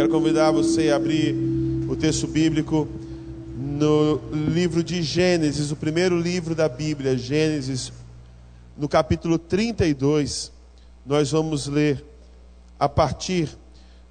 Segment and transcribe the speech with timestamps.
[0.00, 1.34] quero convidar você a abrir
[1.86, 2.88] o texto bíblico
[3.54, 7.92] no livro de Gênesis, o primeiro livro da Bíblia, Gênesis,
[8.78, 10.52] no capítulo 32.
[11.04, 12.02] Nós vamos ler
[12.78, 13.50] a partir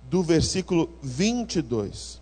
[0.03, 2.21] do versículo 22.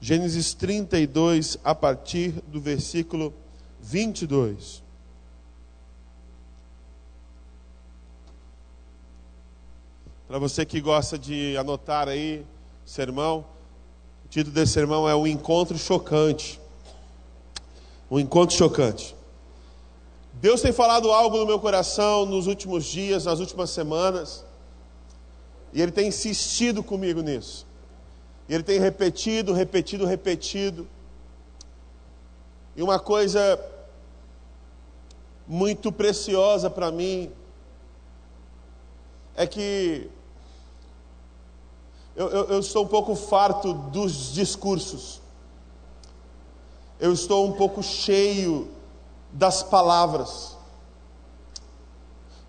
[0.00, 3.32] Gênesis 32, a partir do versículo
[3.80, 4.82] 22.
[10.26, 12.44] Para você que gosta de anotar aí
[12.84, 13.44] sermão,
[14.24, 16.60] o título desse sermão é O Encontro Chocante.
[18.10, 19.16] Um encontro chocante.
[20.34, 24.44] Deus tem falado algo no meu coração nos últimos dias, nas últimas semanas,
[25.72, 27.66] e Ele tem insistido comigo nisso.
[28.48, 30.86] E Ele tem repetido, repetido, repetido.
[32.76, 33.58] E uma coisa
[35.46, 37.32] muito preciosa para mim
[39.34, 40.08] é que
[42.16, 45.20] eu, eu, eu, estou um pouco farto dos discursos,
[47.00, 48.70] eu estou um pouco cheio
[49.32, 50.56] das palavras,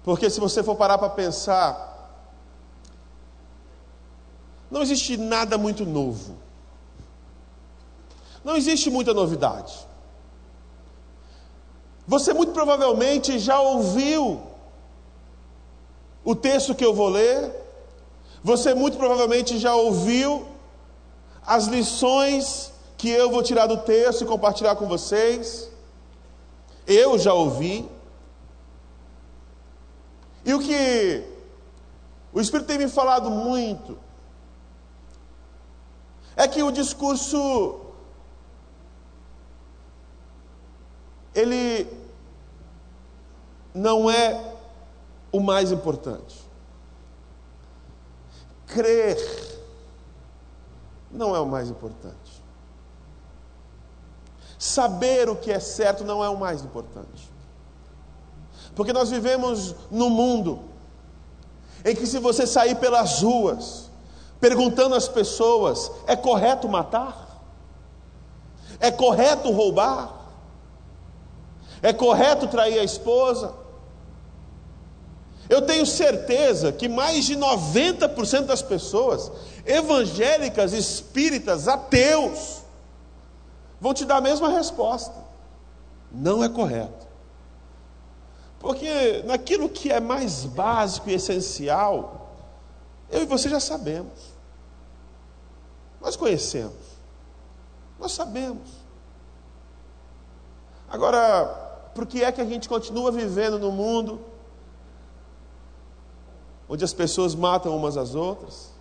[0.03, 1.93] porque se você for parar para pensar,
[4.69, 6.35] não existe nada muito novo,
[8.43, 9.87] não existe muita novidade.
[12.07, 14.43] Você muito provavelmente já ouviu
[16.23, 17.64] o texto que eu vou ler,
[18.45, 20.45] você muito provavelmente já ouviu
[21.43, 25.67] as lições que eu vou tirar do texto e compartilhar com vocês.
[26.85, 27.89] Eu já ouvi.
[30.45, 31.23] E o que
[32.31, 33.97] o Espírito tem me falado muito
[36.35, 37.79] é que o discurso
[41.33, 41.87] ele
[43.73, 44.53] não é
[45.31, 46.44] o mais importante.
[48.75, 49.17] Crer
[51.09, 52.43] não é o mais importante.
[54.59, 57.31] Saber o que é certo não é o mais importante.
[58.75, 60.59] Porque nós vivemos num mundo
[61.85, 63.89] em que, se você sair pelas ruas
[64.41, 67.41] perguntando às pessoas: é correto matar?
[68.81, 70.13] É correto roubar?
[71.81, 73.64] É correto trair a esposa?
[75.49, 79.31] Eu tenho certeza que mais de 90% das pessoas,
[79.65, 82.61] evangélicas, espíritas, ateus,
[83.79, 85.13] vão te dar a mesma resposta.
[86.11, 87.05] Não é correto.
[88.59, 92.31] Porque naquilo que é mais básico e essencial,
[93.11, 94.33] eu e você já sabemos.
[96.01, 96.73] Nós conhecemos.
[97.99, 98.67] Nós sabemos.
[100.89, 101.45] Agora,
[101.93, 104.19] por que é que a gente continua vivendo no mundo
[106.67, 108.71] onde as pessoas matam umas às outras,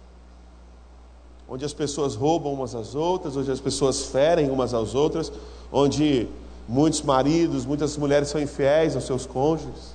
[1.48, 5.30] onde as pessoas roubam umas às outras, onde as pessoas ferem umas às outras,
[5.70, 6.26] onde
[6.66, 9.94] muitos maridos, muitas mulheres são infiéis aos seus cônjuges.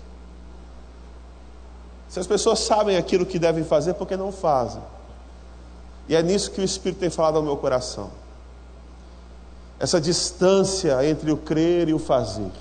[2.08, 4.82] Se as pessoas sabem aquilo que devem fazer, por que não fazem?
[6.08, 8.10] E é nisso que o Espírito tem falado ao meu coração.
[9.80, 12.52] Essa distância entre o crer e o fazer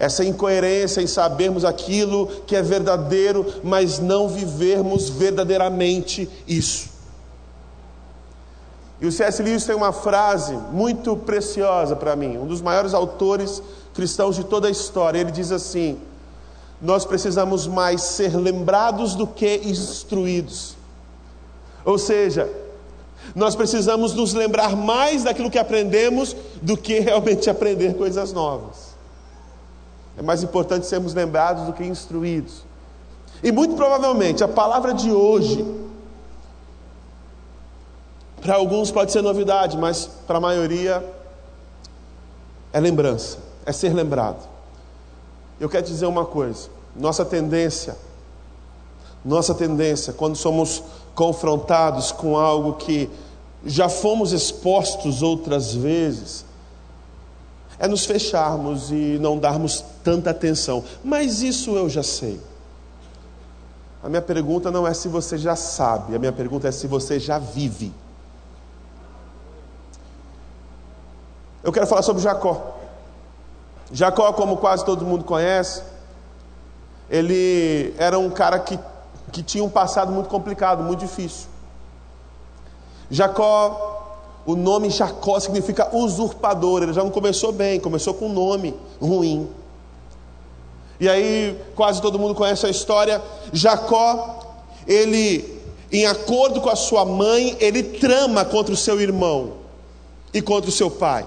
[0.00, 6.88] essa incoerência em sabermos aquilo que é verdadeiro, mas não vivermos verdadeiramente isso.
[8.98, 9.42] E o C.S.
[9.42, 13.62] Lewis tem uma frase muito preciosa para mim, um dos maiores autores
[13.92, 15.18] cristãos de toda a história.
[15.18, 15.98] Ele diz assim:
[16.80, 20.76] Nós precisamos mais ser lembrados do que instruídos.
[21.84, 22.50] Ou seja,
[23.34, 28.89] nós precisamos nos lembrar mais daquilo que aprendemos do que realmente aprender coisas novas.
[30.16, 32.64] É mais importante sermos lembrados do que instruídos.
[33.42, 35.64] E muito provavelmente a palavra de hoje,
[38.42, 41.04] para alguns pode ser novidade, mas para a maioria
[42.72, 44.48] é lembrança, é ser lembrado.
[45.58, 47.96] Eu quero dizer uma coisa: nossa tendência,
[49.24, 50.82] nossa tendência, quando somos
[51.14, 53.10] confrontados com algo que
[53.64, 56.44] já fomos expostos outras vezes,
[57.80, 60.84] é nos fecharmos e não darmos tanta atenção.
[61.02, 62.38] Mas isso eu já sei.
[64.02, 67.18] A minha pergunta não é se você já sabe, a minha pergunta é se você
[67.18, 67.92] já vive.
[71.64, 72.76] Eu quero falar sobre Jacó.
[73.90, 75.82] Jacó, como quase todo mundo conhece,
[77.08, 78.78] ele era um cara que,
[79.32, 81.48] que tinha um passado muito complicado, muito difícil.
[83.10, 83.89] Jacó
[84.52, 86.82] o nome Jacó significa usurpador.
[86.82, 89.48] Ele já não começou bem, começou com um nome ruim.
[90.98, 93.22] E aí, quase todo mundo conhece a história.
[93.52, 94.40] Jacó,
[94.86, 95.60] ele
[95.92, 99.54] em acordo com a sua mãe, ele trama contra o seu irmão
[100.32, 101.26] e contra o seu pai.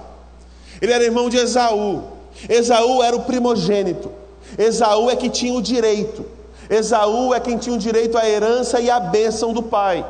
[0.81, 2.03] Ele era irmão de Esaú.
[2.47, 4.09] Esaú era o primogênito.
[4.57, 6.25] Esaú é que tinha o direito.
[6.69, 10.05] Esaú é quem tinha o direito à herança e à bênção do pai.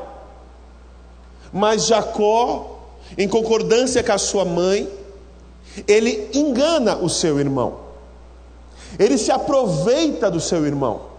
[1.51, 2.72] Mas Jacó,
[3.17, 4.89] em concordância com a sua mãe,
[5.87, 7.79] ele engana o seu irmão.
[8.97, 11.13] Ele se aproveita do seu irmão.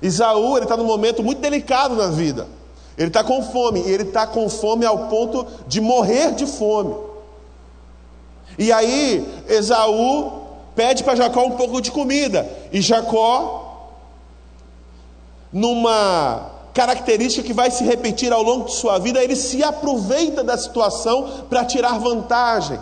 [0.00, 2.48] Isaú, ele está num momento muito delicado na vida.
[2.98, 6.94] Ele está com fome, e ele está com fome ao ponto de morrer de fome.
[8.58, 10.42] E aí, Esaú
[10.74, 13.90] pede para Jacó um pouco de comida, e Jacó,
[15.52, 20.56] numa característica que vai se repetir ao longo de sua vida, ele se aproveita da
[20.56, 22.78] situação para tirar vantagem,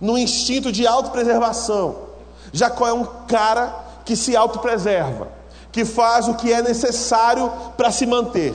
[0.00, 1.96] no instinto de autopreservação.
[2.52, 3.74] Jacó é um cara
[4.04, 5.42] que se autopreserva
[5.72, 8.54] que faz o que é necessário para se manter.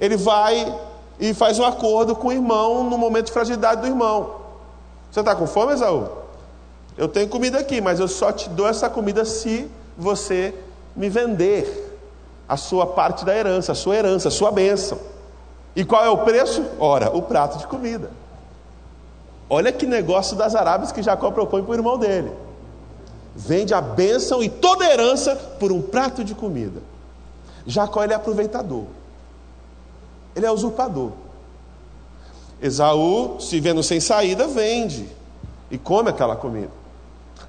[0.00, 0.76] Ele vai
[1.20, 4.42] e faz um acordo com o irmão no momento de fragilidade do irmão.
[5.10, 6.08] Você está com fome, Esaú?
[6.98, 10.52] Eu tenho comida aqui, mas eu só te dou essa comida se você
[10.96, 11.91] me vender
[12.52, 14.98] a sua parte da herança, a sua herança, a sua bênção.
[15.74, 16.62] E qual é o preço?
[16.78, 18.10] Ora, o prato de comida.
[19.48, 22.32] Olha que negócio das Arábias que Jacó propõe para o irmão dele
[23.34, 26.80] vende a bênção e toda a herança por um prato de comida.
[27.66, 28.84] Jacó ele é aproveitador,
[30.34, 31.12] ele é usurpador.
[32.60, 35.08] Esaú, se vendo sem saída, vende
[35.70, 36.70] e come aquela comida.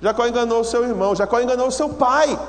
[0.01, 2.39] Jacó enganou seu irmão, Jacó enganou seu pai.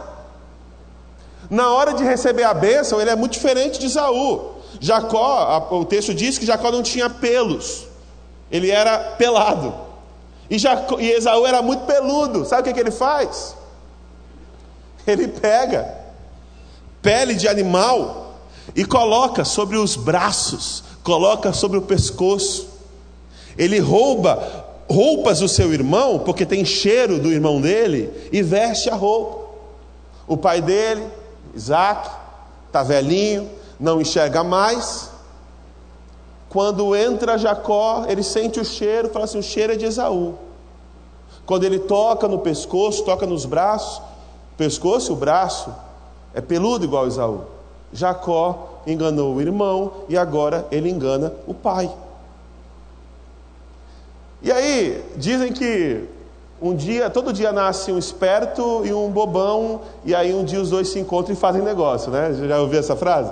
[1.51, 4.55] Na hora de receber a bênção, ele é muito diferente de Esaú.
[4.81, 7.87] Jacó, o texto diz que Jacó não tinha pelos,
[8.51, 9.75] ele era pelado.
[10.51, 12.45] E, Jacó, e Esaú era muito peludo.
[12.45, 13.57] Sabe o que, que ele faz?
[15.07, 16.03] Ele pega
[17.03, 18.35] pele de animal
[18.75, 22.69] e coloca sobre os braços, coloca sobre o pescoço.
[23.57, 28.95] Ele rouba roupas do seu irmão, porque tem cheiro do irmão dele, e veste a
[28.95, 29.45] roupa.
[30.27, 31.07] O pai dele,
[31.55, 32.11] Isaac,
[32.67, 35.11] está velhinho, não enxerga mais.
[36.49, 40.35] Quando entra Jacó, ele sente o cheiro, fala assim: o cheiro é de Esaú.
[41.47, 44.03] Quando ele toca no pescoço, toca nos braços,
[44.57, 45.75] pescoço e o braço
[46.33, 47.43] é peludo igual Esaú.
[47.93, 51.91] Jacó enganou o irmão e agora ele engana o pai.
[54.43, 56.07] E aí, dizem que
[56.61, 60.71] um dia, todo dia nasce um esperto e um bobão, e aí um dia os
[60.71, 62.33] dois se encontram e fazem negócio, né?
[62.33, 63.31] Já ouviu essa frase?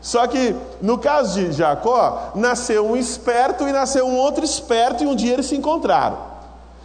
[0.00, 5.06] Só que no caso de Jacó, nasceu um esperto e nasceu um outro esperto, e
[5.06, 6.18] um dia eles se encontraram.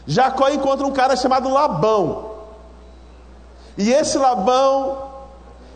[0.05, 2.29] Jacó encontra um cara chamado Labão.
[3.77, 4.97] E esse Labão,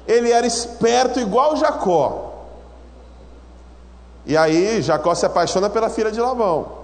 [0.08, 2.34] ele era esperto igual Jacó.
[4.26, 6.83] E aí Jacó se apaixona pela filha de Labão.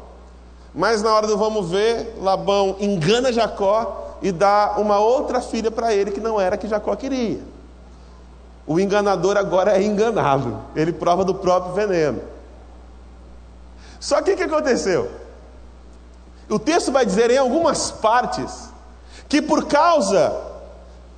[0.74, 5.94] Mas na hora do vamos ver, Labão engana Jacó e dá uma outra filha para
[5.94, 7.42] ele que não era que Jacó queria.
[8.68, 12.22] O enganador agora é enganado, ele prova do próprio veneno.
[14.00, 15.10] Só que o que aconteceu?
[16.48, 18.70] O texto vai dizer em algumas partes
[19.28, 20.36] que por causa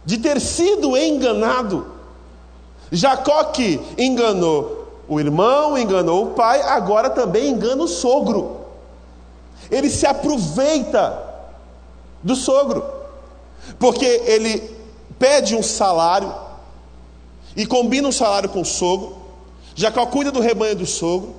[0.06, 1.88] de ter sido enganado,
[2.92, 8.60] Jacó que enganou o irmão, enganou o pai, agora também engana o sogro.
[9.71, 11.18] Ele se aproveita
[12.21, 12.83] do sogro,
[13.80, 14.61] porque ele
[15.18, 16.33] pede um salário
[17.56, 19.18] e combina um salário com o sogro.
[19.73, 21.35] Jacó cuida do rebanho do sogro.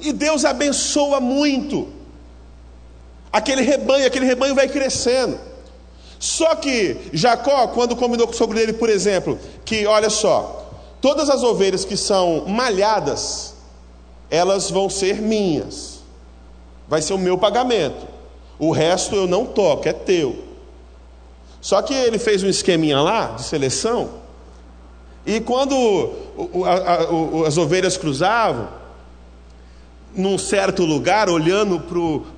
[0.00, 1.88] E Deus abençoa muito
[3.34, 5.38] aquele rebanho, aquele rebanho vai crescendo.
[6.20, 10.70] Só que Jacó, quando combinou com o sogro dele, por exemplo, que olha só,
[11.00, 13.54] todas as ovelhas que são malhadas,
[14.30, 15.93] elas vão ser minhas,
[16.88, 18.06] vai ser o meu pagamento,
[18.58, 20.44] o resto eu não toco, é teu.
[21.60, 24.10] Só que ele fez um esqueminha lá de seleção,
[25.26, 26.12] e quando
[27.46, 28.68] as ovelhas cruzavam,
[30.14, 31.82] num certo lugar, olhando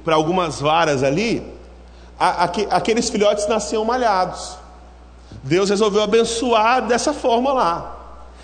[0.05, 1.43] para algumas varas ali,
[2.71, 4.57] aqueles filhotes nasciam malhados.
[5.43, 7.97] Deus resolveu abençoar dessa forma lá.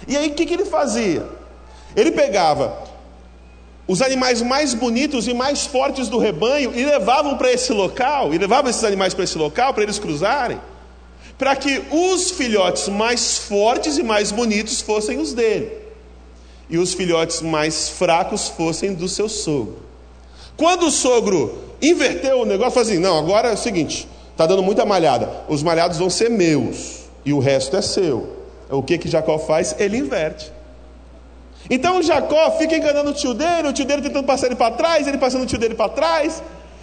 [0.06, 1.26] E aí o que, que ele fazia?
[1.96, 2.76] Ele pegava
[3.86, 8.38] os animais mais bonitos e mais fortes do rebanho e levavam para esse local, e
[8.38, 10.58] levavam esses animais para esse local para eles cruzarem
[11.42, 15.72] para que os filhotes mais fortes e mais bonitos fossem os dele,
[16.70, 19.78] e os filhotes mais fracos fossem do seu sogro.
[20.56, 24.62] Quando o sogro inverteu o negócio, falou assim: não, agora é o seguinte, está dando
[24.62, 28.36] muita malhada, os malhados vão ser meus, e o resto é seu.
[28.70, 29.74] O que que Jacó faz?
[29.80, 30.52] Ele inverte.
[31.70, 35.06] Então Jacó fica enganando o tio dele, o tio dele tentando passar ele para trás,
[35.06, 36.42] ele passando o tio dele para trás,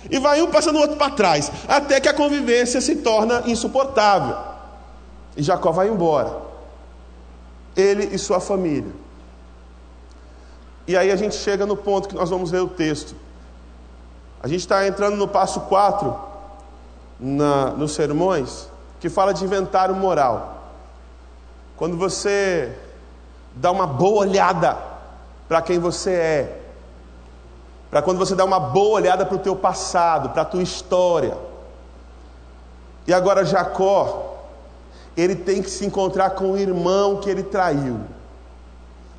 [0.10, 4.38] e vai um passando o outro para trás, até que a convivência se torna insuportável.
[5.36, 6.38] E Jacó vai embora,
[7.76, 8.92] ele e sua família.
[10.88, 13.16] E aí a gente chega no ponto que nós vamos ler o texto.
[14.42, 16.16] A gente está entrando no passo 4
[17.20, 18.70] na, nos sermões,
[19.00, 20.74] que fala de inventário moral.
[21.78, 22.76] Quando você
[23.56, 24.78] dá uma boa olhada
[25.48, 26.62] para quem você é,
[27.90, 31.36] para quando você dá uma boa olhada para o teu passado, para a tua história.
[33.08, 34.38] E agora Jacó,
[35.18, 38.00] ele tem que se encontrar com o irmão que ele traiu,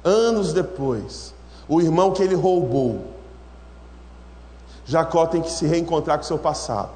[0.05, 1.35] anos depois,
[1.69, 3.05] o irmão que ele roubou.
[4.87, 6.91] Jacó tem que se reencontrar com o seu passado.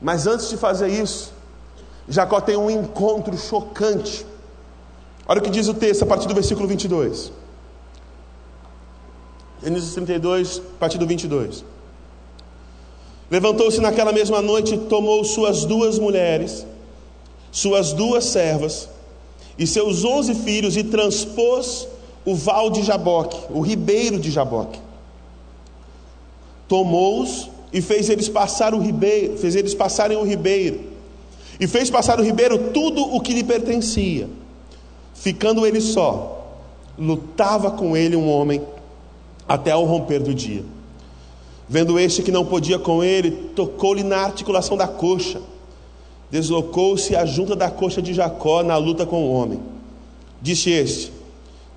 [0.00, 1.32] Mas antes de fazer isso,
[2.08, 4.26] Jacó tem um encontro chocante.
[5.28, 7.32] Olha o que diz o texto a partir do versículo 22.
[9.62, 11.64] Gênesis 32, a partir do 22.
[13.28, 16.64] Levantou-se naquela mesma noite, tomou suas duas mulheres,
[17.50, 18.88] suas duas servas
[19.58, 21.88] e seus onze filhos e transpôs
[22.24, 24.78] o val de Jaboque, o ribeiro de Jaboque.
[26.68, 30.84] Tomou-os e fez eles passar o ribeiro, fez eles passarem o ribeiro,
[31.58, 34.28] e fez passar o ribeiro tudo o que lhe pertencia.
[35.18, 36.60] Ficando ele só,
[36.98, 38.62] lutava com ele um homem
[39.48, 40.64] até ao romper do dia.
[41.68, 45.40] Vendo este que não podia com ele, tocou-lhe na articulação da coxa.
[46.30, 49.60] Deslocou-se a junta da coxa de Jacó na luta com o homem.
[50.40, 51.12] Disse este: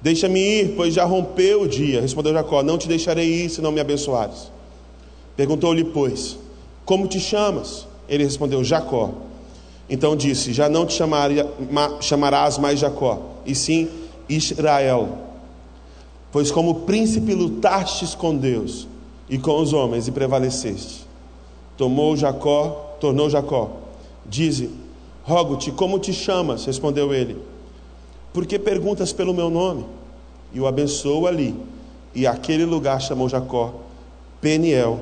[0.02, 2.02] Deixa-me ir, pois já rompeu o dia.
[2.02, 4.52] Respondeu Jacó: Não te deixarei ir se não me abençoares.
[5.36, 6.38] Perguntou-lhe, pois,
[6.86, 7.88] como te chamas?
[8.08, 9.12] Ele respondeu, Jacó.
[9.90, 11.50] Então disse: Já não te chamaria,
[12.00, 13.90] chamarás mais Jacó, e sim
[14.28, 15.10] Israel.
[16.32, 18.88] Pois como príncipe lutastes com Deus
[19.28, 21.08] e com os homens e prevaleceste.
[21.76, 23.72] Tomou Jacó, tornou Jacó.
[24.26, 24.70] Dize:
[25.24, 26.66] Rogo-te, como te chamas?
[26.66, 27.38] Respondeu ele.
[28.32, 29.86] Por que perguntas pelo meu nome?
[30.54, 31.56] E o abençoou ali.
[32.14, 33.74] E aquele lugar chamou Jacó
[34.42, 35.00] Peniel,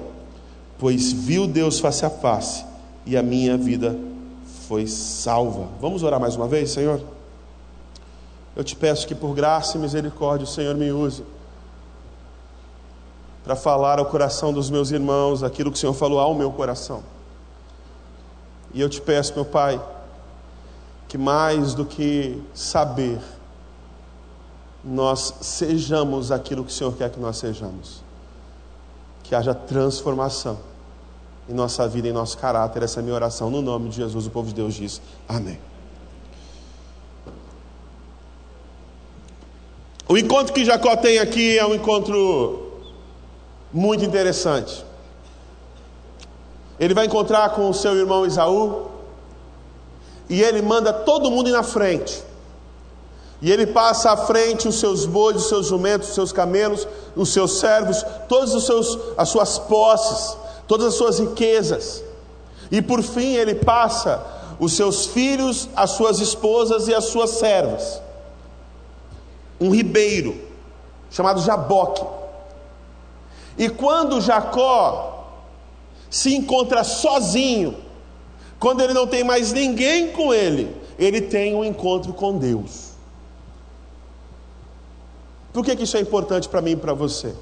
[0.79, 2.65] pois viu Deus face a face
[3.05, 4.06] e a minha vida
[4.67, 5.69] foi salva.
[5.79, 7.01] Vamos orar mais uma vez, Senhor?
[8.55, 11.23] Eu te peço que por graça e misericórdia o Senhor me use
[13.43, 17.01] para falar ao coração dos meus irmãos aquilo que o Senhor falou ao meu coração.
[18.73, 19.81] E eu te peço, meu Pai,
[21.07, 23.21] que mais do que saber,
[24.83, 28.05] nós sejamos aquilo que o Senhor quer que nós sejamos
[29.27, 30.57] que haja transformação
[31.49, 32.83] em nossa vida, em nosso caráter.
[32.83, 33.49] Essa é a minha oração.
[33.49, 35.59] No nome de Jesus, o povo de Deus diz: Amém.
[40.09, 42.71] O encontro que Jacó tem aqui é um encontro
[43.73, 44.85] muito interessante.
[46.79, 48.87] Ele vai encontrar com o seu irmão Isaú
[50.29, 52.23] e ele manda todo mundo ir na frente.
[53.41, 57.29] E ele passa à frente os seus bois, os seus jumentos, os seus camelos, os
[57.29, 58.53] seus servos, todas
[59.17, 62.03] as suas posses, todas as suas riquezas.
[62.69, 64.23] E por fim ele passa
[64.59, 68.01] os seus filhos, as suas esposas e as suas servas.
[69.59, 70.39] Um ribeiro
[71.09, 72.05] chamado Jaboque.
[73.57, 75.25] E quando Jacó
[76.09, 77.75] se encontra sozinho,
[78.59, 82.87] quando ele não tem mais ninguém com ele, ele tem um encontro com Deus.
[85.53, 87.33] Por que, que isso é importante para mim e para você?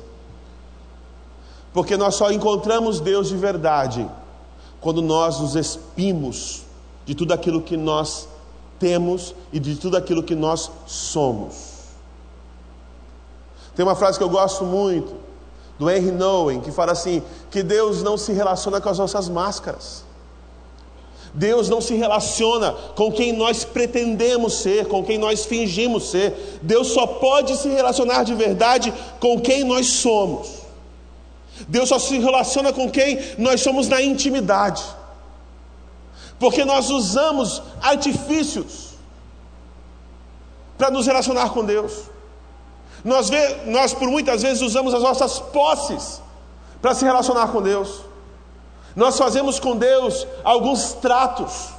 [1.75, 4.09] Porque nós só encontramos Deus de verdade
[4.79, 6.61] quando nós nos expimos
[7.05, 8.29] de tudo aquilo que nós
[8.79, 11.53] temos e de tudo aquilo que nós somos.
[13.75, 15.15] Tem uma frase que eu gosto muito,
[15.77, 20.05] do Henry Nowen, que fala assim: que Deus não se relaciona com as nossas máscaras.
[21.33, 26.59] Deus não se relaciona com quem nós pretendemos ser, com quem nós fingimos ser.
[26.61, 30.64] Deus só pode se relacionar de verdade com quem nós somos.
[31.67, 34.83] Deus só se relaciona com quem nós somos na intimidade.
[36.37, 38.95] Porque nós usamos artifícios
[40.77, 41.93] para nos relacionar com Deus.
[43.03, 46.21] Nós, vê, nós por muitas vezes usamos as nossas posses
[46.81, 48.01] para se relacionar com Deus.
[48.95, 51.69] Nós fazemos com Deus alguns tratos.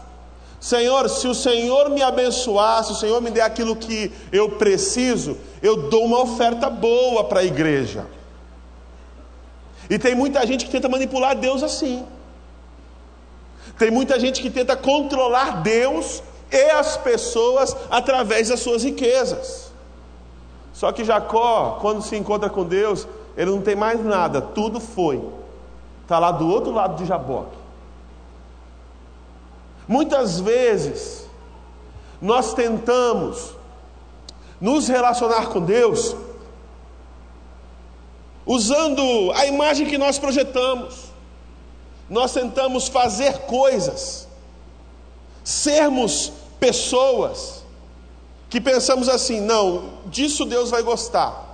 [0.60, 5.36] Senhor, se o Senhor me abençoar, se o Senhor me der aquilo que eu preciso,
[5.62, 8.06] eu dou uma oferta boa para a igreja.
[9.88, 12.04] E tem muita gente que tenta manipular Deus assim.
[13.78, 19.72] Tem muita gente que tenta controlar Deus e as pessoas através das suas riquezas.
[20.72, 25.22] Só que Jacó, quando se encontra com Deus, ele não tem mais nada, tudo foi.
[26.02, 27.56] Está lá do outro lado de Jaboque.
[29.88, 31.28] Muitas vezes,
[32.20, 33.54] nós tentamos
[34.60, 36.16] nos relacionar com Deus
[38.46, 41.06] usando a imagem que nós projetamos.
[42.08, 44.28] Nós tentamos fazer coisas,
[45.42, 47.64] sermos pessoas
[48.48, 51.44] que pensamos assim: não, disso Deus vai gostar.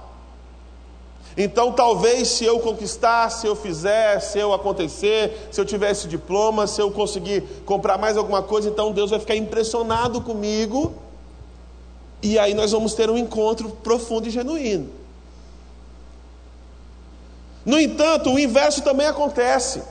[1.34, 6.06] Então, talvez se eu conquistar, se eu fizer, se eu acontecer, se eu tiver esse
[6.06, 10.92] diploma, se eu conseguir comprar mais alguma coisa, então Deus vai ficar impressionado comigo.
[12.22, 15.01] E aí nós vamos ter um encontro profundo e genuíno.
[17.64, 19.82] No entanto, o inverso também acontece.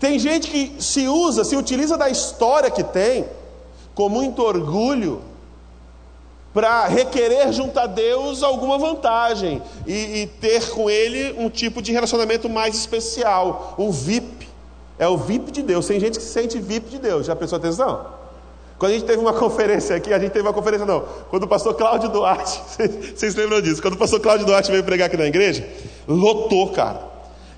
[0.00, 3.26] Tem gente que se usa, se utiliza da história que tem,
[3.94, 5.22] com muito orgulho,
[6.54, 11.92] para requerer junto a Deus alguma vantagem e, e, ter com Ele um tipo de
[11.92, 14.48] relacionamento mais especial, um VIP.
[14.98, 15.86] É o VIP de Deus.
[15.86, 17.26] Tem gente que se sente VIP de Deus.
[17.26, 18.17] Já pensou atenção?
[18.78, 21.00] Quando a gente teve uma conferência aqui, a gente teve uma conferência não.
[21.30, 22.60] Quando o pastor Cláudio Duarte,
[23.14, 23.82] vocês lembram disso?
[23.82, 25.68] Quando o pastor Cláudio Duarte veio pregar aqui na igreja,
[26.06, 27.08] lotou, cara.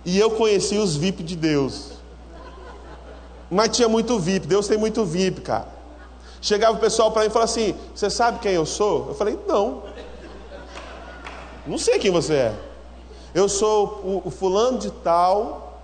[0.04, 1.90] E eu conheci os VIP de Deus.
[3.50, 4.46] Mas tinha muito VIP.
[4.46, 5.68] Deus tem muito VIP, cara.
[6.40, 9.08] Chegava o pessoal para mim e falava assim: Você sabe quem eu sou?
[9.08, 9.82] Eu falei: Não.
[11.66, 12.54] Não sei quem você é.
[13.34, 15.82] Eu sou o, o fulano de tal,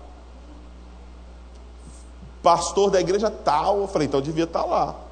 [2.43, 3.81] pastor da igreja tal.
[3.83, 5.05] Eu falei: Então eu devia estar tá lá.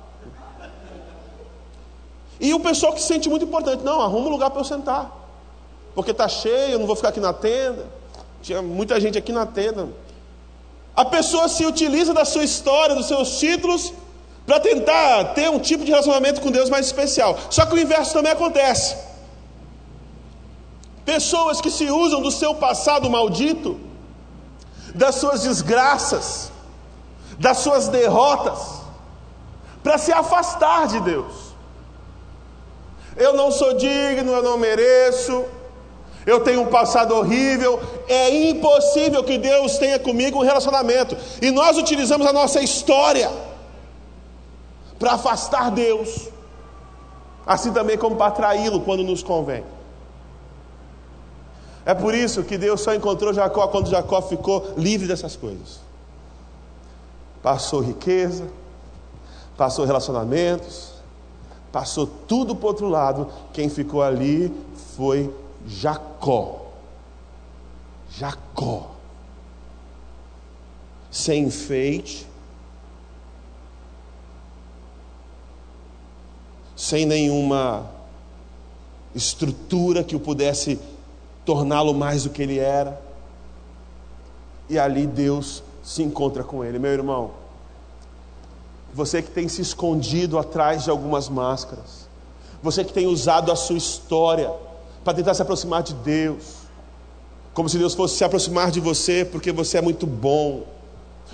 [2.41, 5.11] E o pessoal que se sente muito importante: Não, arruma um lugar para eu sentar.
[5.95, 7.87] Porque está cheio, eu não vou ficar aqui na tenda.
[8.43, 9.89] Tinha muita gente aqui na tenda.
[10.97, 13.93] A pessoa se utiliza da sua história, dos seus títulos,
[14.47, 17.39] para tentar ter um tipo de relacionamento com Deus mais especial.
[17.51, 18.97] Só que o inverso também acontece.
[21.05, 23.79] Pessoas que se usam do seu passado maldito,
[24.95, 26.53] das suas desgraças,
[27.39, 28.83] das suas derrotas,
[29.83, 31.44] para se afastar de Deus.
[33.17, 35.45] Eu não sou digno, eu não mereço,
[36.27, 41.77] eu tenho um passado horrível, é impossível que Deus tenha comigo um relacionamento, e nós
[41.77, 43.31] utilizamos a nossa história
[44.99, 46.29] para afastar Deus,
[47.47, 49.65] assim também como para atraí-lo quando nos convém.
[51.87, 55.81] É por isso que Deus só encontrou Jacó quando Jacó ficou livre dessas coisas.
[57.43, 58.49] Passou riqueza,
[59.55, 60.94] passou relacionamentos,
[61.75, 63.29] passou tudo para o outro lado.
[63.53, 64.55] Quem ficou ali
[64.95, 65.35] foi
[65.67, 66.67] Jacó.
[68.09, 68.93] Jacó.
[71.11, 72.27] Sem enfeite,
[76.77, 77.89] sem nenhuma
[79.15, 80.79] estrutura que o pudesse
[81.45, 83.01] torná-lo mais do que ele era.
[84.69, 87.44] E ali Deus se encontra com ele, meu irmão.
[88.95, 92.09] Você que tem se escondido atrás de algumas máscaras,
[92.63, 94.53] você que tem usado a sua história
[95.03, 96.45] para tentar se aproximar de Deus,
[97.53, 100.63] como se Deus fosse se aproximar de você porque você é muito bom,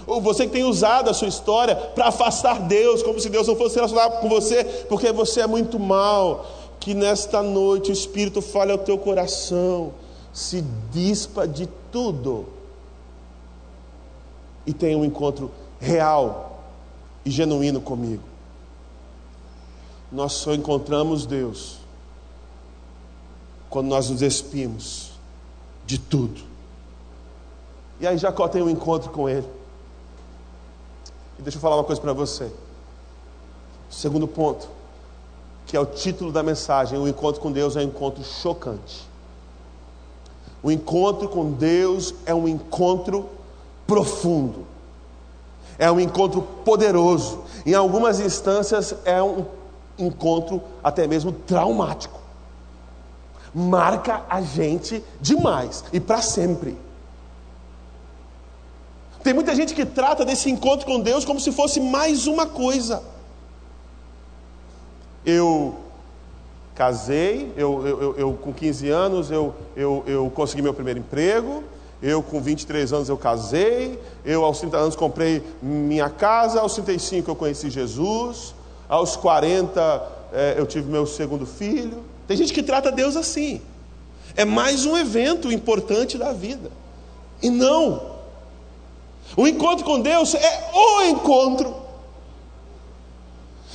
[0.07, 3.57] ou você que tem usado a sua história para afastar Deus, como se Deus não
[3.57, 6.46] fosse relacionar com você, porque você é muito mal.
[6.79, 9.92] Que nesta noite o Espírito fale ao teu coração,
[10.33, 12.46] se dispa de tudo.
[14.64, 16.50] E tenha um encontro real
[17.25, 18.23] e genuíno comigo.
[20.11, 21.79] Nós só encontramos Deus
[23.69, 25.13] quando nós nos despimos
[25.87, 26.41] de tudo.
[28.01, 29.47] E aí Jacó tem um encontro com ele.
[31.39, 32.51] E deixa eu falar uma coisa para você.
[33.89, 34.69] Segundo ponto,
[35.67, 39.09] que é o título da mensagem: o encontro com Deus é um encontro chocante.
[40.63, 43.29] O encontro com Deus é um encontro
[43.87, 44.67] profundo,
[45.81, 47.43] é um encontro poderoso.
[47.64, 49.47] Em algumas instâncias, é um
[49.99, 52.21] encontro até mesmo traumático.
[53.53, 56.77] Marca a gente demais e para sempre.
[59.25, 63.03] Tem muita gente que trata desse encontro com Deus como se fosse mais uma coisa.
[65.25, 65.77] Eu
[66.75, 71.64] casei, eu, eu, eu, eu com 15 anos eu, eu, eu consegui meu primeiro emprego,
[72.03, 77.31] eu com 23 anos eu casei, eu aos 30 anos comprei minha casa, aos 35
[77.31, 78.55] eu conheci Jesus,
[78.89, 82.03] aos 40 é, eu tive meu segundo filho.
[82.27, 83.61] Tem gente que trata Deus assim.
[84.37, 86.71] É mais um evento importante da vida.
[87.43, 88.11] E não,
[89.37, 91.75] o encontro com Deus é o encontro.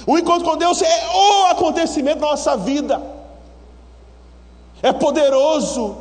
[0.08, 3.02] O encontro com Deus é o acontecimento da nossa vida.
[4.82, 5.98] é poderoso,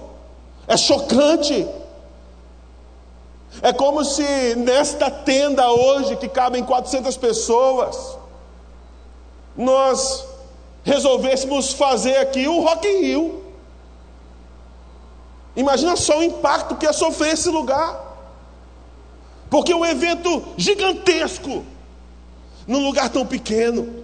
[0.67, 1.67] é chocante.
[3.63, 8.19] É como se nesta tenda hoje, que cabem 400 pessoas,
[9.57, 10.25] nós
[10.83, 13.45] resolvêssemos fazer aqui um Rock in Rio.
[15.57, 18.03] Imagina só o impacto que é sofrer esse lugar.
[19.49, 21.65] Porque é um evento gigantesco,
[22.67, 24.03] num lugar tão pequeno.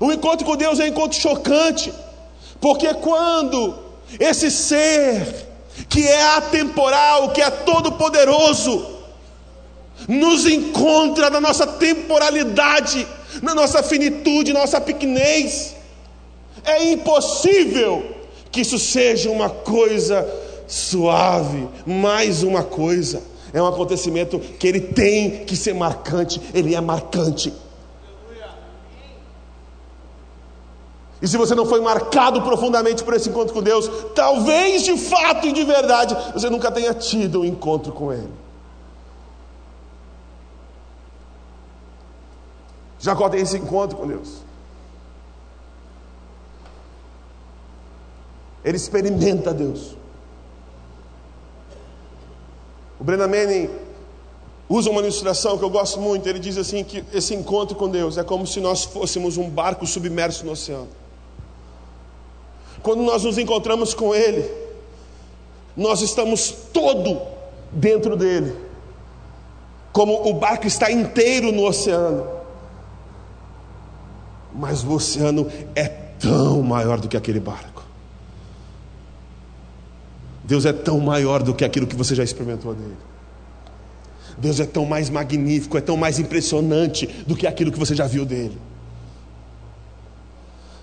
[0.00, 1.92] O encontro com Deus é um encontro chocante,
[2.60, 3.78] porque quando
[4.18, 5.45] esse ser,
[5.88, 8.86] que é atemporal, que é todo-poderoso,
[10.08, 13.06] nos encontra na nossa temporalidade,
[13.42, 15.74] na nossa finitude, nossa pequenez,
[16.64, 18.04] é impossível
[18.50, 20.26] que isso seja uma coisa
[20.66, 23.22] suave, mais uma coisa.
[23.52, 27.52] É um acontecimento que ele tem que ser marcante, ele é marcante.
[31.20, 35.46] E se você não foi marcado profundamente por esse encontro com Deus, talvez de fato
[35.46, 38.32] e de verdade você nunca tenha tido um encontro com Ele.
[42.98, 44.42] Jacó tem esse encontro com Deus.
[48.64, 49.96] Ele experimenta Deus.
[52.98, 53.70] O Brennan Manning
[54.68, 56.28] usa uma ilustração que eu gosto muito.
[56.28, 59.86] Ele diz assim que esse encontro com Deus é como se nós fôssemos um barco
[59.86, 61.05] submerso no oceano.
[62.86, 64.48] Quando nós nos encontramos com Ele,
[65.76, 67.20] nós estamos todo
[67.72, 68.54] dentro dele,
[69.92, 72.24] como o barco está inteiro no oceano.
[74.54, 77.82] Mas o oceano é tão maior do que aquele barco.
[80.44, 82.96] Deus é tão maior do que aquilo que você já experimentou dele.
[84.38, 88.06] Deus é tão mais magnífico, é tão mais impressionante do que aquilo que você já
[88.06, 88.56] viu dele.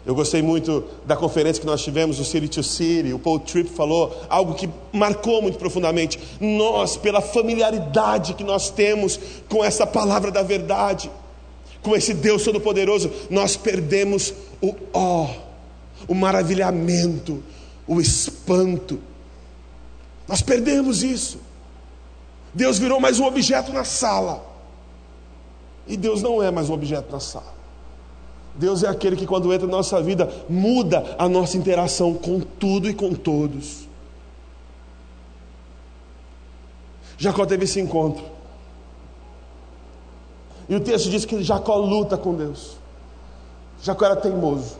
[0.06, 3.14] Eu gostei muito da conferência que nós tivemos, o City to City.
[3.14, 6.20] O Paul Tripp falou algo que marcou muito profundamente.
[6.42, 11.10] Nós, pela familiaridade que nós temos com essa palavra da verdade,
[11.82, 15.30] com esse Deus Todo-Poderoso, nós perdemos o ó,
[16.06, 17.42] o maravilhamento,
[17.88, 19.00] o espanto.
[20.28, 21.40] Nós perdemos isso.
[22.54, 24.46] Deus virou mais um objeto na sala.
[25.88, 27.53] E Deus não é mais um objeto na sala.
[28.56, 32.88] Deus é aquele que, quando entra na nossa vida, muda a nossa interação com tudo
[32.88, 33.88] e com todos.
[37.18, 38.24] Jacó teve esse encontro.
[40.70, 42.78] E o texto diz que Jacó luta com Deus.
[43.82, 44.78] Jacó era teimoso.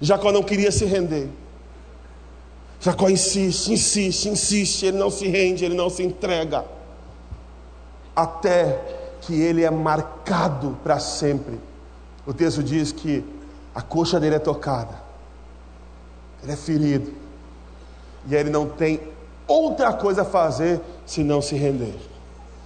[0.00, 1.28] Jacó não queria se render.
[2.80, 4.86] Jacó insiste, insiste, insiste.
[4.86, 6.64] Ele não se rende, ele não se entrega.
[8.14, 8.80] Até
[9.20, 11.69] que ele é marcado para sempre
[12.30, 13.24] o texto diz que
[13.74, 15.02] a coxa dele é tocada,
[16.40, 17.12] ele é ferido,
[18.28, 19.00] e ele não tem
[19.48, 21.98] outra coisa a fazer senão se render,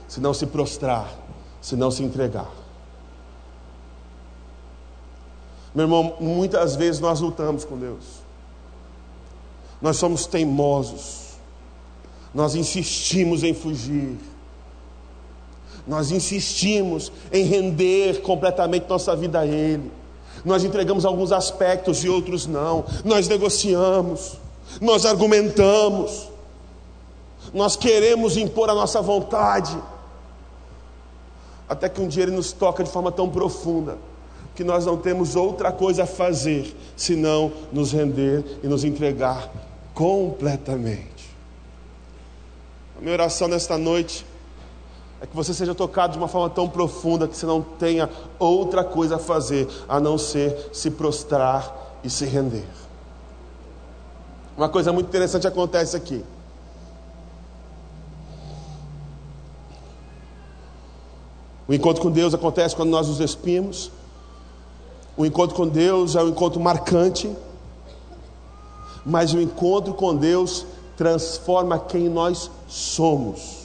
[0.07, 1.11] senão se prostrar,
[1.62, 2.50] senão se entregar.
[5.74, 8.05] Meu irmão, muitas vezes nós lutamos com Deus,
[9.81, 11.38] nós somos teimosos,
[12.35, 14.18] nós insistimos em fugir,
[15.87, 19.90] nós insistimos em render completamente nossa vida a Ele.
[20.44, 22.85] Nós entregamos alguns aspectos e outros não.
[23.05, 24.38] Nós negociamos,
[24.81, 26.29] nós argumentamos,
[27.53, 29.77] nós queremos impor a nossa vontade.
[31.68, 33.99] Até que um dia Ele nos toca de forma tão profunda
[34.55, 39.51] que nós não temos outra coisa a fazer senão nos render e nos entregar
[39.92, 41.35] completamente.
[42.97, 44.25] A minha oração nesta noite
[45.25, 48.85] é que você seja tocado de uma forma tão profunda que você não tenha outra
[48.85, 52.69] coisa a fazer a não ser se prostrar e se render.
[54.55, 56.23] Uma coisa muito interessante acontece aqui.
[61.67, 63.91] O encontro com Deus acontece quando nós nos despimos.
[65.17, 67.35] O encontro com Deus é um encontro marcante.
[69.07, 70.67] Mas o encontro com Deus
[70.99, 73.63] transforma quem nós somos.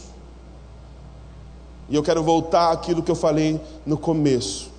[1.90, 4.70] E eu quero voltar àquilo que eu falei no começo.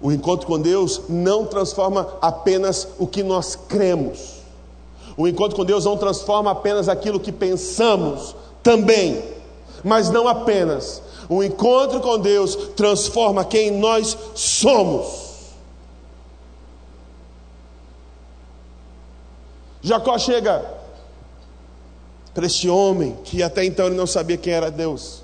[0.00, 4.42] O encontro com Deus não transforma apenas o que nós cremos.
[5.16, 9.22] O encontro com Deus não transforma apenas aquilo que pensamos, também,
[9.84, 11.02] mas não apenas.
[11.28, 15.22] O encontro com Deus transforma quem nós somos.
[19.82, 20.64] Jacó chega
[22.32, 25.21] para este homem que até então ele não sabia quem era Deus.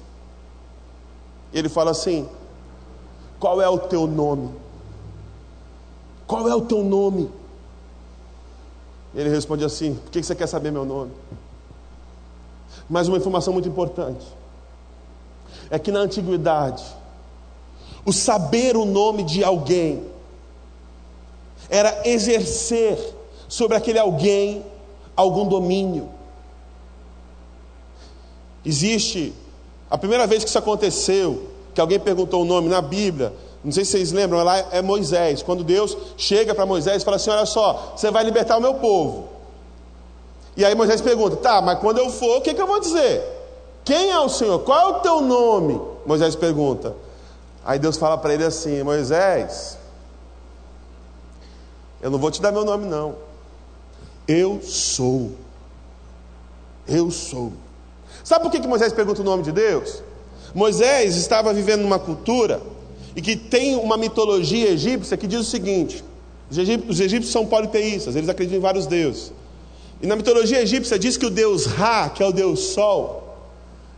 [1.52, 2.28] Ele fala assim:
[3.38, 4.50] Qual é o teu nome?
[6.26, 7.30] Qual é o teu nome?
[9.14, 11.12] Ele responde assim: Por que você quer saber meu nome?
[12.88, 14.26] Mas uma informação muito importante
[15.70, 16.84] é que na antiguidade,
[18.04, 20.06] o saber o nome de alguém
[21.68, 22.98] era exercer
[23.48, 24.64] sobre aquele alguém
[25.16, 26.08] algum domínio.
[28.64, 29.34] Existe,
[29.90, 33.84] a primeira vez que isso aconteceu, que alguém perguntou o nome na Bíblia, não sei
[33.84, 35.42] se vocês lembram, lá é Moisés.
[35.42, 38.74] Quando Deus chega para Moisés e fala assim: Olha só, você vai libertar o meu
[38.74, 39.28] povo.
[40.56, 43.22] E aí Moisés pergunta: Tá, mas quando eu for, o que, que eu vou dizer?
[43.84, 44.60] Quem é o Senhor?
[44.60, 45.80] Qual é o teu nome?
[46.06, 46.94] Moisés pergunta.
[47.64, 49.78] Aí Deus fala para ele assim: Moisés,
[52.00, 53.16] eu não vou te dar meu nome, não.
[54.26, 55.32] Eu sou.
[56.86, 57.52] Eu sou.
[58.24, 60.02] Sabe por que, que Moisés pergunta o nome de Deus?
[60.54, 62.60] Moisés estava vivendo numa cultura
[63.14, 66.04] e que tem uma mitologia egípcia que diz o seguinte:
[66.50, 69.32] os egípcios, os egípcios são politeístas, eles acreditam em vários deuses.
[70.00, 73.28] E na mitologia egípcia diz que o deus Ra, que é o deus Sol,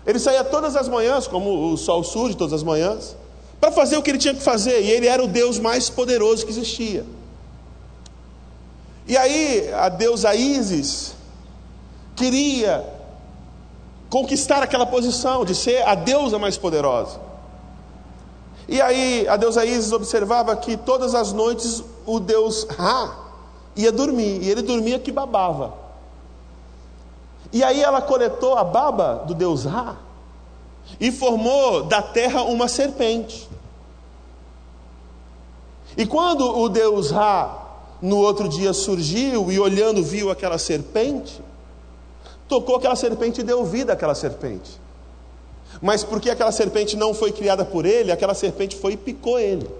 [0.06, 3.14] ele saía todas as manhãs, como o sol surge todas as manhãs,
[3.60, 6.44] para fazer o que ele tinha que fazer, e ele era o deus mais poderoso
[6.46, 7.04] que existia.
[9.06, 11.14] E aí a deusa Ísis
[12.16, 12.82] queria
[14.10, 17.20] conquistar aquela posição de ser a deusa mais poderosa.
[18.68, 23.16] E aí a deusa Isis observava que todas as noites o deus Ra
[23.76, 25.74] ia dormir, e ele dormia que babava.
[27.52, 29.96] E aí ela coletou a baba do deus Ra
[30.98, 33.48] e formou da terra uma serpente.
[35.96, 37.58] E quando o deus Ra
[38.02, 41.40] no outro dia surgiu e olhando viu aquela serpente,
[42.50, 44.80] tocou aquela serpente e deu vida àquela serpente.
[45.80, 49.70] Mas porque aquela serpente não foi criada por ele, aquela serpente foi e picou ele.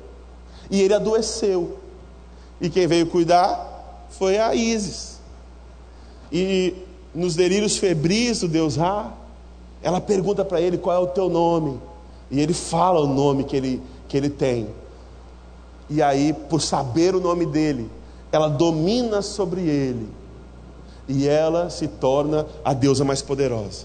[0.71, 1.79] E ele adoeceu.
[2.61, 5.19] E quem veio cuidar foi a Isis.
[6.31, 6.75] E
[7.13, 9.13] nos delírios febris do Deus Ra,
[9.83, 11.81] ela pergunta para ele qual é o teu nome.
[12.31, 14.69] E ele fala o nome que ele, que ele tem.
[15.89, 17.91] E aí, por saber o nome dele,
[18.31, 20.20] ela domina sobre ele.
[21.13, 23.85] E ela se torna a deusa mais poderosa.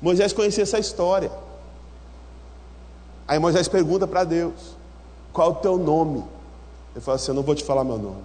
[0.00, 1.32] Moisés conhecia essa história.
[3.26, 4.54] Aí Moisés pergunta para Deus:
[5.32, 6.22] Qual o teu nome?
[6.94, 8.22] Ele fala assim: Eu não vou te falar meu nome.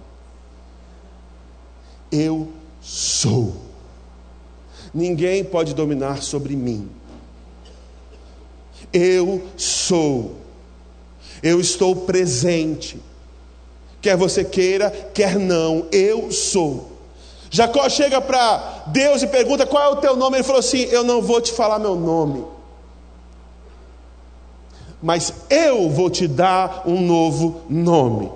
[2.12, 2.48] Eu
[2.80, 3.52] sou.
[4.94, 6.88] Ninguém pode dominar sobre mim.
[8.92, 10.36] Eu sou.
[11.42, 13.02] Eu estou presente.
[14.00, 16.95] Quer você queira, quer não, eu sou.
[17.56, 20.36] Jacó chega para Deus e pergunta: Qual é o teu nome?
[20.36, 22.44] Ele falou assim: Eu não vou te falar meu nome,
[25.02, 28.30] mas eu vou te dar um novo nome.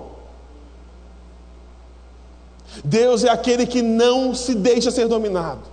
[2.83, 5.69] Deus é aquele que não se deixa ser dominado.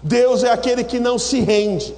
[0.00, 1.96] Deus é aquele que não se rende.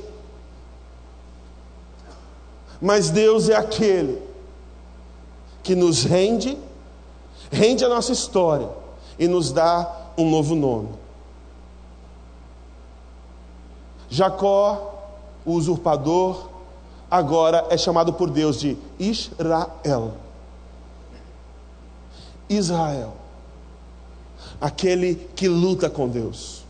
[2.81, 4.23] Mas Deus é aquele
[5.63, 6.57] que nos rende
[7.51, 8.69] rende a nossa história
[9.19, 10.89] e nos dá um novo nome.
[14.09, 14.95] Jacó,
[15.45, 16.49] o usurpador,
[17.11, 20.15] agora é chamado por Deus de Israel.
[22.49, 23.15] Israel,
[24.61, 26.65] aquele que luta com Deus.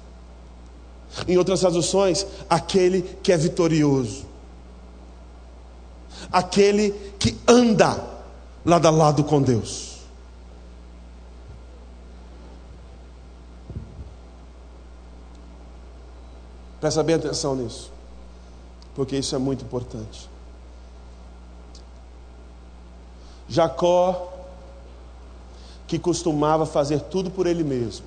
[1.26, 4.24] Em outras traduções, aquele que é vitorioso,
[6.30, 8.02] aquele que anda
[8.64, 9.95] lado a lado com Deus.
[16.86, 17.90] Presta bem atenção nisso,
[18.94, 20.30] porque isso é muito importante.
[23.48, 24.32] Jacó,
[25.88, 28.06] que costumava fazer tudo por ele mesmo,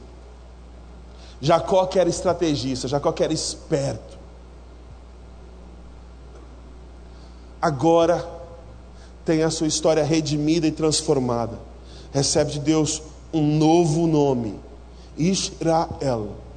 [1.41, 4.17] Jacó que era estrategista, Jacó que era esperto,
[7.61, 8.25] agora
[9.25, 11.59] tem a sua história redimida e transformada,
[12.13, 13.01] recebe de Deus
[13.33, 14.57] um novo nome,
[15.17, 16.47] Israel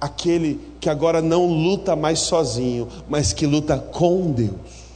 [0.00, 4.88] aquele que agora não luta mais sozinho, mas que luta com Deus.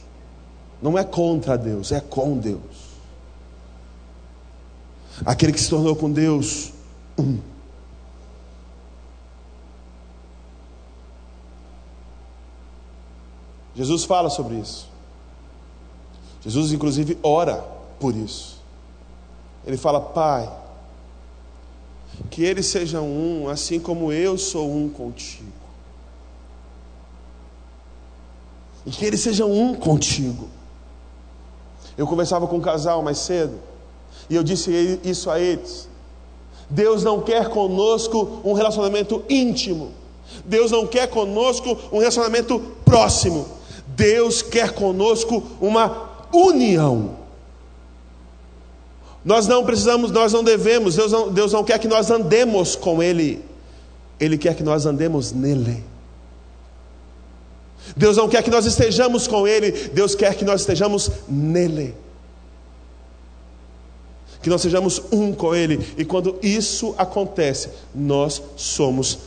[0.81, 2.61] Não é contra Deus, é com Deus.
[5.25, 6.73] Aquele que se tornou com Deus.
[13.75, 14.87] Jesus fala sobre isso.
[16.41, 17.63] Jesus, inclusive, ora
[17.99, 18.61] por isso.
[19.65, 20.49] Ele fala: Pai,
[22.29, 25.51] que eles sejam um, assim como eu sou um contigo.
[28.85, 30.47] E que eles sejam um contigo.
[31.97, 33.59] Eu conversava com um casal mais cedo,
[34.29, 35.87] e eu disse isso a eles.
[36.69, 39.91] Deus não quer conosco um relacionamento íntimo.
[40.45, 43.45] Deus não quer conosco um relacionamento próximo.
[43.87, 47.22] Deus quer conosco uma união.
[49.23, 53.01] Nós não precisamos, nós não devemos, Deus não, Deus não quer que nós andemos com
[53.01, 53.43] Ele,
[54.19, 55.83] Ele quer que nós andemos nele.
[57.95, 61.95] Deus não quer que nós estejamos com Ele, Deus quer que nós estejamos nele.
[64.41, 69.19] Que nós sejamos um com Ele, e quando isso acontece, nós somos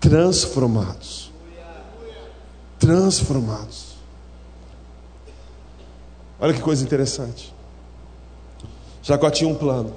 [0.00, 1.30] transformados.
[2.80, 3.96] Transformados.
[6.40, 7.55] Olha que coisa interessante.
[9.06, 9.94] Jacó tinha um plano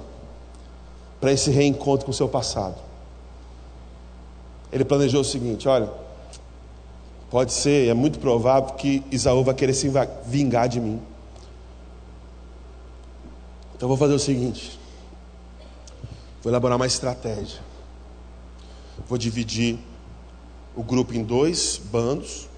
[1.20, 2.76] para esse reencontro com o seu passado.
[4.72, 5.90] Ele planejou o seguinte: olha,
[7.28, 9.90] pode ser, é muito provável que Isaú vai querer se
[10.24, 11.02] vingar de mim.
[13.74, 14.78] Então vou fazer o seguinte:
[16.40, 17.58] vou elaborar uma estratégia.
[19.08, 19.76] Vou dividir
[20.76, 22.48] o grupo em dois bandos,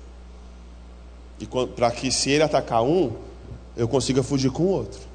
[1.74, 3.10] para que se ele atacar um,
[3.74, 5.12] eu consiga fugir com o outro.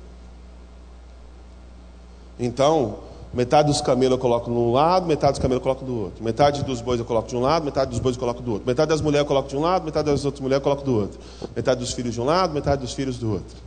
[2.39, 2.99] Então,
[3.33, 6.23] metade dos camelos eu coloco de um lado, metade dos camelos eu coloco do outro.
[6.23, 8.67] Metade dos bois eu coloco de um lado, metade dos bois eu coloco do outro.
[8.67, 10.95] Metade das mulheres eu coloco de um lado, metade das outras mulheres eu coloco do
[10.95, 11.19] outro.
[11.55, 13.57] Metade dos filhos de um lado, metade dos filhos do outro.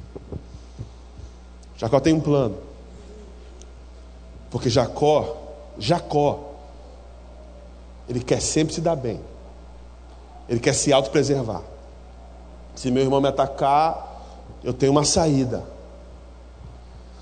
[1.76, 2.56] Jacó tem um plano.
[4.50, 5.36] Porque Jacó,
[5.78, 6.50] Jacó,
[8.08, 9.20] ele quer sempre se dar bem.
[10.48, 11.62] Ele quer se autopreservar.
[12.74, 14.24] Se meu irmão me atacar,
[14.64, 15.64] eu tenho uma saída.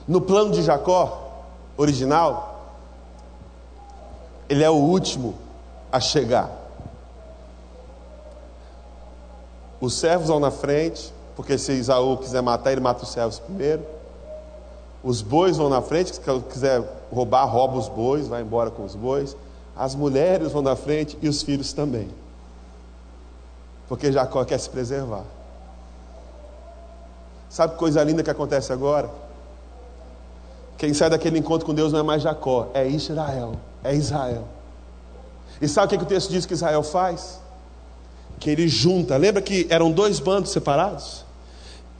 [0.06, 1.27] No plano de Jacó,
[1.78, 2.74] original,
[4.48, 5.34] ele é o último
[5.90, 6.50] a chegar.
[9.80, 13.84] Os servos vão na frente, porque se Isaú quiser matar, ele mata os servos primeiro.
[15.04, 18.96] Os bois vão na frente, se quiser roubar, rouba os bois, vai embora com os
[18.96, 19.36] bois.
[19.76, 22.10] As mulheres vão na frente e os filhos também.
[23.88, 25.22] Porque Jacó quer se preservar.
[27.48, 29.08] Sabe que coisa linda que acontece agora?
[30.78, 34.46] Quem sai daquele encontro com Deus não é mais Jacó, é Israel, é Israel.
[35.60, 37.40] E sabe o que, que o texto diz que Israel faz?
[38.38, 41.24] Que ele junta, lembra que eram dois bandos separados?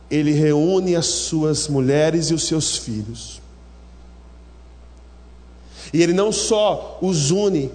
[0.08, 3.42] Ele reúne as suas mulheres e os seus filhos.
[5.92, 7.72] E ele não só os une,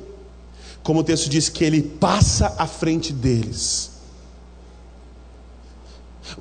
[0.84, 3.92] como o texto diz que ele passa à frente deles.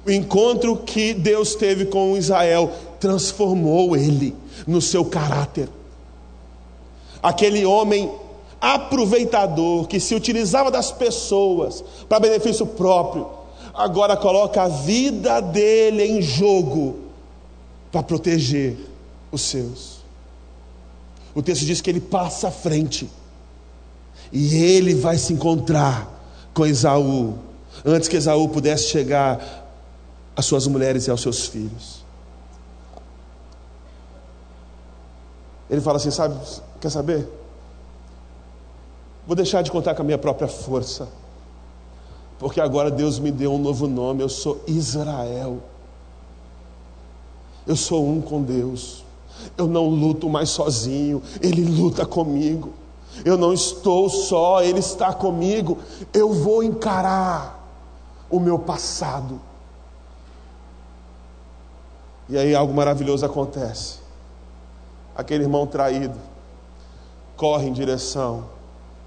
[0.07, 2.72] O encontro que Deus teve com Israel
[3.03, 4.33] transformou ele
[4.65, 5.69] no seu caráter.
[7.21, 8.09] Aquele homem
[8.61, 13.29] aproveitador que se utilizava das pessoas para benefício próprio,
[13.75, 17.01] agora coloca a vida dele em jogo
[17.91, 18.77] para proteger
[19.33, 19.99] os seus.
[21.35, 23.11] O texto diz que ele passa à frente
[24.33, 26.09] e ele vai se encontrar
[26.55, 27.37] com Esaú
[27.85, 29.75] antes que Esaú pudesse chegar
[30.37, 32.02] às suas mulheres e aos seus filhos.
[35.73, 36.37] Ele fala assim: sabe,
[36.79, 37.27] quer saber?
[39.27, 41.09] Vou deixar de contar com a minha própria força,
[42.39, 44.23] porque agora Deus me deu um novo nome.
[44.23, 45.61] Eu sou Israel.
[47.67, 49.03] Eu sou um com Deus.
[49.57, 52.75] Eu não luto mais sozinho, Ele luta comigo.
[53.25, 55.79] Eu não estou só, Ele está comigo.
[56.13, 57.67] Eu vou encarar
[58.29, 59.41] o meu passado.
[62.29, 64.02] E aí algo maravilhoso acontece
[65.16, 66.18] aquele irmão traído,
[67.37, 68.46] corre em direção,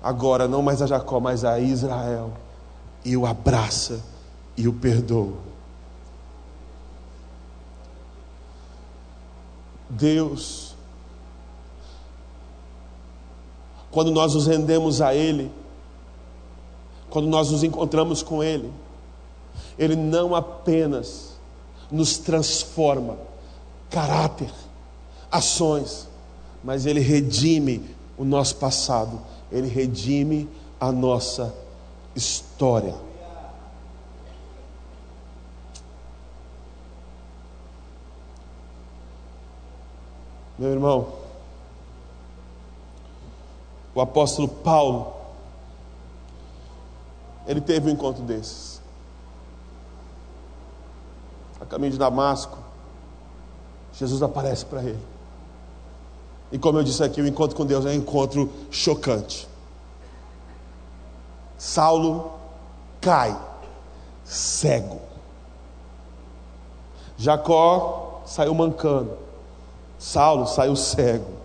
[0.01, 2.31] agora não mais a Jacó, mas a Israel,
[3.03, 3.99] e o abraça
[4.57, 5.37] e o perdoa.
[9.89, 10.75] Deus,
[13.91, 15.51] quando nós nos rendemos a Ele,
[17.09, 18.71] quando nós nos encontramos com Ele,
[19.77, 21.35] Ele não apenas
[21.89, 23.17] nos transforma
[23.89, 24.51] caráter,
[25.36, 26.08] ações,
[26.63, 29.19] mas Ele redime o nosso passado,
[29.52, 31.54] Ele redime a nossa
[32.15, 32.96] história.
[40.58, 41.10] Meu irmão,
[43.94, 45.13] o apóstolo Paulo,
[47.46, 48.81] ele teve um encontro desses.
[51.60, 52.58] A caminho de Damasco,
[53.94, 55.14] Jesus aparece para ele.
[56.52, 59.48] E como eu disse aqui, o encontro com Deus é um encontro chocante.
[61.58, 62.31] Saulo
[63.02, 63.37] cai
[64.23, 65.00] cego.
[67.17, 69.17] Jacó saiu mancando.
[69.98, 71.35] Saulo saiu cego.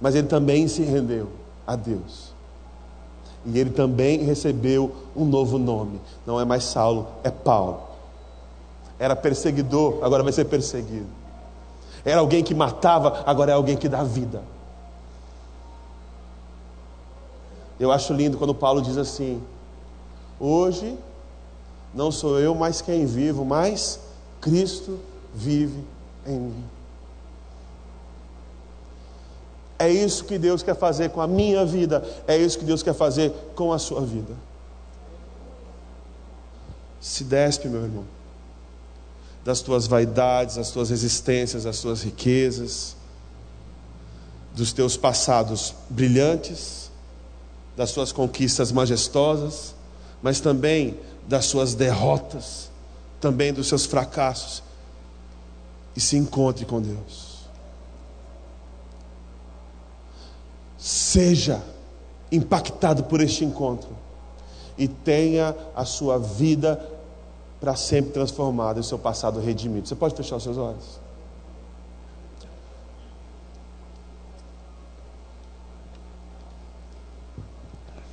[0.00, 1.28] mas ele também se rendeu
[1.66, 2.32] a Deus.
[3.44, 6.00] E ele também recebeu um novo nome.
[6.26, 7.80] Não é mais Saulo, é Paulo.
[8.98, 11.06] Era perseguidor, agora vai ser perseguido.
[12.08, 14.42] Era alguém que matava, agora é alguém que dá vida.
[17.78, 19.42] Eu acho lindo quando Paulo diz assim:
[20.40, 20.98] Hoje
[21.92, 24.00] não sou eu mais quem vivo, mas
[24.40, 24.98] Cristo
[25.34, 25.84] vive
[26.26, 26.64] em mim.
[29.78, 32.94] É isso que Deus quer fazer com a minha vida, é isso que Deus quer
[32.94, 34.34] fazer com a sua vida.
[37.00, 38.04] Se despe, meu irmão,
[39.44, 42.96] das tuas vaidades, das tuas resistências, das tuas riquezas,
[44.54, 46.90] dos teus passados brilhantes,
[47.76, 49.74] das suas conquistas majestosas,
[50.20, 52.70] mas também das suas derrotas,
[53.20, 54.62] também dos seus fracassos,
[55.94, 57.38] e se encontre com Deus.
[60.76, 61.62] Seja
[62.30, 63.90] impactado por este encontro
[64.76, 66.97] e tenha a sua vida
[67.60, 69.88] para sempre transformada e seu passado redimido.
[69.88, 71.00] Você pode fechar os seus olhos?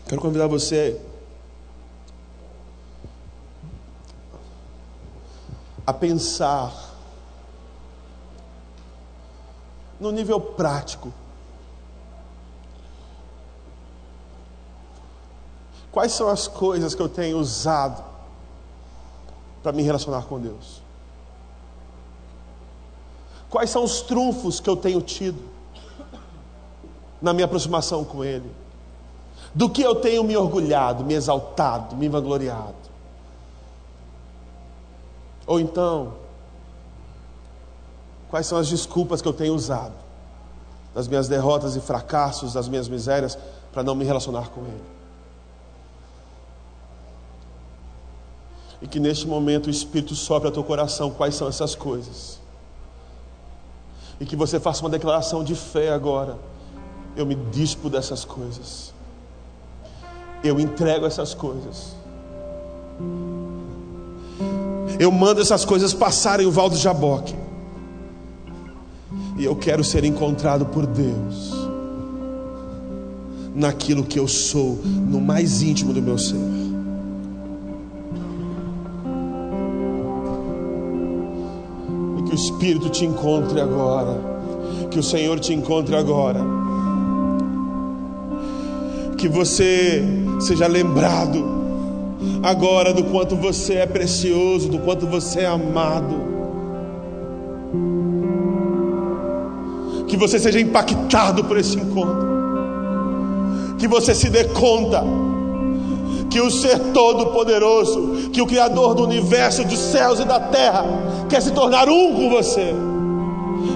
[0.08, 1.02] Quero convidar você
[5.86, 6.74] a pensar
[10.00, 11.12] no nível prático
[15.96, 18.04] Quais são as coisas que eu tenho usado
[19.66, 20.80] para me relacionar com Deus?
[23.50, 25.42] Quais são os trunfos que eu tenho tido
[27.20, 28.52] na minha aproximação com Ele?
[29.56, 32.76] Do que eu tenho me orgulhado, me exaltado, me vangloriado?
[35.48, 36.14] Ou então,
[38.30, 39.96] quais são as desculpas que eu tenho usado
[40.94, 43.36] das minhas derrotas e fracassos, das minhas misérias,
[43.74, 44.95] para não me relacionar com Ele?
[48.82, 52.40] E que neste momento o Espírito sopre a teu coração quais são essas coisas.
[54.20, 56.38] E que você faça uma declaração de fé agora.
[57.16, 58.94] Eu me dispo dessas coisas.
[60.44, 61.96] Eu entrego essas coisas.
[65.00, 67.36] Eu mando essas coisas passarem o val do Jaboque.
[69.38, 71.54] E eu quero ser encontrado por Deus.
[73.54, 76.65] Naquilo que eu sou, no mais íntimo do meu ser.
[82.36, 84.20] O Espírito te encontre agora.
[84.92, 86.42] Que o Senhor te encontre agora.
[89.18, 90.04] Que você
[90.42, 91.56] seja lembrado
[92.44, 96.36] agora do quanto você é precioso, do quanto você é amado.
[100.08, 102.36] Que você seja impactado por esse encontro.
[103.78, 105.04] Que você se dê conta
[106.30, 110.86] que o ser todo-poderoso, que o Criador do universo, dos céus e da terra,
[111.30, 112.74] quer se tornar um com você,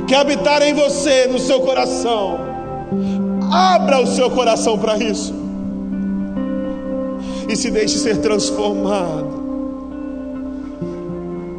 [0.08, 2.40] quer habitar em você, no seu coração.
[3.52, 5.34] Abra o seu coração para isso
[7.50, 9.40] e se deixe ser transformado.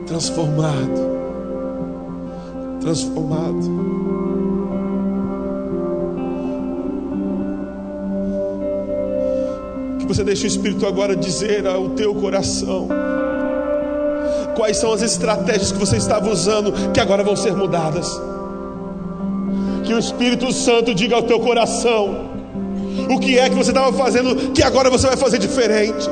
[0.07, 1.11] Transformado.
[2.80, 3.91] Transformado.
[10.14, 12.88] Você deixa o Espírito agora dizer ao teu coração
[14.56, 18.20] quais são as estratégias que você estava usando que agora vão ser mudadas.
[19.84, 22.28] Que o Espírito Santo diga ao teu coração
[23.08, 26.11] o que é que você estava fazendo que agora você vai fazer diferente.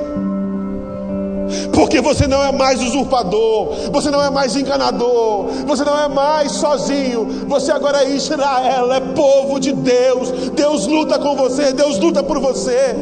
[1.74, 6.53] Porque você não é mais usurpador, você não é mais enganador, você não é mais
[6.53, 10.30] sozinho, você agora é Israel, é povo de Deus.
[10.51, 12.94] Deus luta com você, Deus luta por você.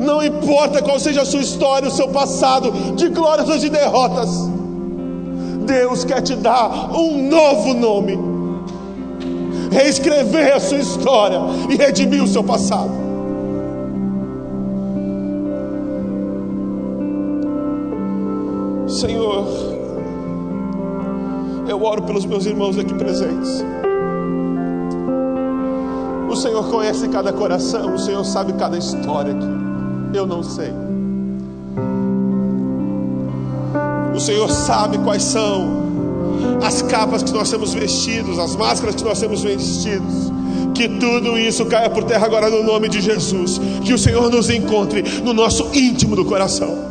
[0.00, 4.30] Não importa qual seja a sua história, o seu passado, de glórias ou de derrotas,
[5.66, 8.18] Deus quer te dar um novo nome,
[9.70, 11.38] reescrever a sua história
[11.68, 12.90] e redimir o seu passado.
[18.88, 19.46] Senhor,
[21.68, 23.62] eu oro pelos meus irmãos aqui presentes.
[26.28, 29.69] O Senhor conhece cada coração, o Senhor sabe cada história aqui.
[30.12, 30.72] Eu não sei.
[34.14, 35.80] O Senhor sabe quais são
[36.62, 40.30] as capas que nós temos vestidos, as máscaras que nós temos vestidos.
[40.74, 43.60] Que tudo isso caia por terra agora no nome de Jesus.
[43.84, 46.90] Que o Senhor nos encontre no nosso íntimo do coração.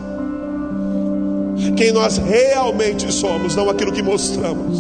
[1.76, 4.78] Quem nós realmente somos, não aquilo que mostramos.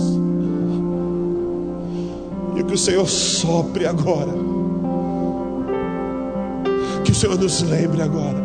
[2.58, 4.49] E que o Senhor sopre agora.
[7.20, 8.38] Senhor nos lembre agora.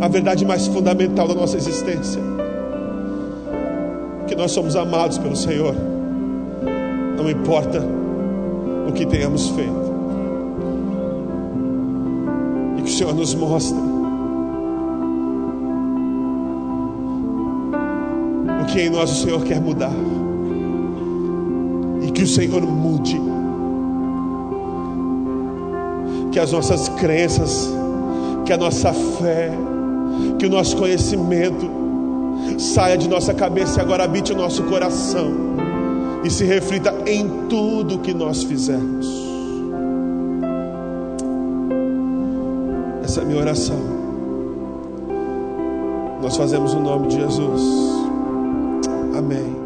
[0.00, 2.20] A verdade mais fundamental da nossa existência.
[4.26, 5.72] Que nós somos amados pelo Senhor.
[7.16, 7.80] Não importa
[8.88, 9.90] o que tenhamos feito.
[12.78, 13.78] E que o Senhor nos mostre
[18.60, 19.92] o que em nós o Senhor quer mudar.
[22.02, 23.29] E que o Senhor mude.
[26.30, 27.68] Que as nossas crenças,
[28.44, 29.50] que a nossa fé,
[30.38, 31.68] que o nosso conhecimento
[32.58, 35.32] saia de nossa cabeça e agora habite o nosso coração
[36.24, 39.06] e se reflita em tudo que nós fizermos.
[43.02, 43.78] Essa é a minha oração.
[46.22, 47.62] Nós fazemos o no nome de Jesus.
[49.16, 49.59] Amém.